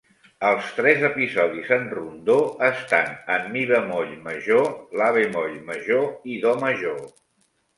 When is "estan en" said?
2.69-3.45